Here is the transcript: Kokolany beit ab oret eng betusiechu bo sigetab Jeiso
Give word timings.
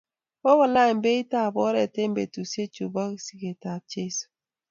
Kokolany 0.41 0.95
beit 1.03 1.31
ab 1.43 1.55
oret 1.67 1.93
eng 2.01 2.15
betusiechu 2.17 2.83
bo 2.93 3.03
sigetab 3.25 3.81
Jeiso 3.91 4.25